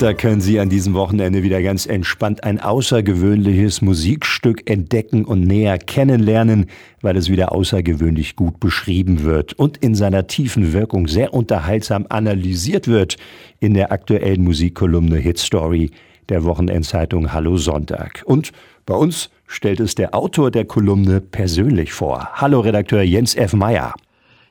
[0.00, 5.76] Da können Sie an diesem Wochenende wieder ganz entspannt ein außergewöhnliches Musikstück entdecken und näher
[5.76, 6.70] kennenlernen,
[7.02, 12.88] weil es wieder außergewöhnlich gut beschrieben wird und in seiner tiefen Wirkung sehr unterhaltsam analysiert
[12.88, 13.18] wird
[13.58, 15.90] in der aktuellen Musikkolumne Hit Story
[16.30, 18.22] der Wochenendzeitung Hallo Sonntag.
[18.24, 18.52] Und
[18.86, 22.30] bei uns stellt es der Autor der Kolumne persönlich vor.
[22.32, 23.52] Hallo Redakteur Jens F.
[23.52, 23.92] Meyer.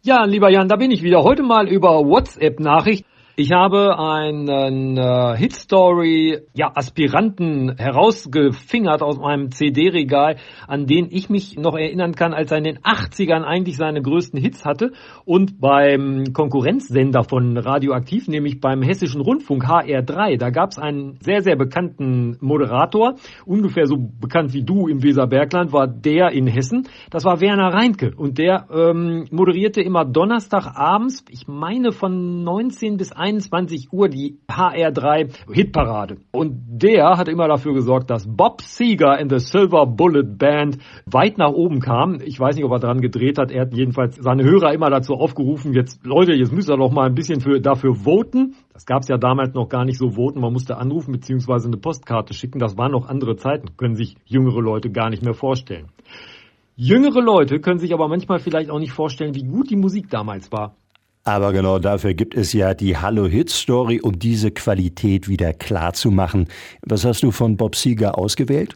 [0.00, 1.22] Ja, lieber Jan, da bin ich wieder.
[1.22, 3.04] Heute mal über WhatsApp-Nachricht.
[3.36, 10.36] Ich habe einen äh, Hitstory ja, Aspiranten herausgefingert aus meinem CD-Regal,
[10.68, 14.40] an den ich mich noch erinnern kann, als er in den 80ern eigentlich seine größten
[14.40, 14.92] Hits hatte
[15.24, 21.42] und beim Konkurrenzsender von Radioaktiv, nämlich beim Hessischen Rundfunk HR3, da gab es einen sehr,
[21.42, 26.86] sehr bekannten Moderator, ungefähr so bekannt wie du im Weserbergland, war der in Hessen.
[27.10, 33.10] Das war Werner Reinke und der ähm, moderierte immer Donnerstagabends, ich meine von 19 bis
[33.10, 33.23] 21
[33.92, 36.18] Uhr die HR3 Hitparade.
[36.32, 41.38] Und der hat immer dafür gesorgt, dass Bob Seger in the Silver Bullet Band weit
[41.38, 42.20] nach oben kam.
[42.24, 43.50] Ich weiß nicht, ob er dran gedreht hat.
[43.50, 47.06] Er hat jedenfalls seine Hörer immer dazu aufgerufen, jetzt Leute, jetzt müsst ihr doch mal
[47.06, 48.54] ein bisschen für, dafür voten.
[48.72, 50.40] Das gab es ja damals noch gar nicht so voten.
[50.40, 51.66] Man musste anrufen bzw.
[51.66, 52.58] eine Postkarte schicken.
[52.58, 53.76] Das waren noch andere Zeiten.
[53.76, 55.86] Können sich jüngere Leute gar nicht mehr vorstellen.
[56.76, 60.50] Jüngere Leute können sich aber manchmal vielleicht auch nicht vorstellen, wie gut die Musik damals
[60.50, 60.74] war.
[61.24, 65.94] Aber genau dafür gibt es ja die Hallo Hit Story, um diese Qualität wieder klar
[65.94, 66.48] zu machen.
[66.82, 68.74] Was hast du von Bob Seger ausgewählt?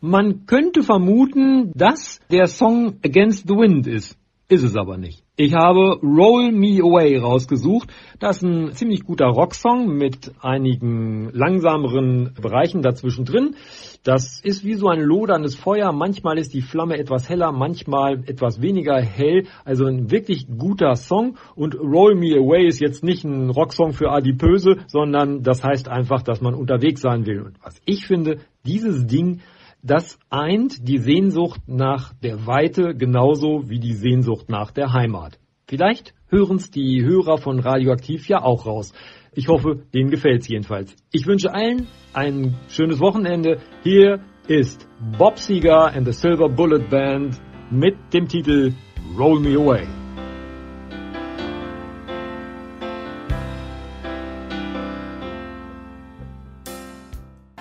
[0.00, 4.16] Man könnte vermuten, dass der Song Against the Wind ist.
[4.48, 5.24] Ist es aber nicht.
[5.34, 7.92] Ich habe Roll Me Away rausgesucht.
[8.20, 13.56] Das ist ein ziemlich guter Rocksong mit einigen langsameren Bereichen dazwischen drin.
[14.04, 15.90] Das ist wie so ein loderndes Feuer.
[15.90, 19.48] Manchmal ist die Flamme etwas heller, manchmal etwas weniger hell.
[19.64, 21.38] Also ein wirklich guter Song.
[21.56, 26.22] Und Roll Me Away ist jetzt nicht ein Rocksong für Adipöse, sondern das heißt einfach,
[26.22, 27.42] dass man unterwegs sein will.
[27.42, 29.40] Und was ich finde, dieses Ding
[29.86, 35.38] das eint die Sehnsucht nach der Weite genauso wie die Sehnsucht nach der Heimat.
[35.68, 38.92] Vielleicht hören's die Hörer von Radioaktiv ja auch raus.
[39.32, 40.96] Ich hoffe, denen gefällt's jedenfalls.
[41.12, 43.58] Ich wünsche allen ein schönes Wochenende.
[43.82, 44.88] Hier ist
[45.18, 47.40] Bob Seger and the Silver Bullet Band
[47.70, 48.72] mit dem Titel
[49.16, 49.95] Roll Me Away.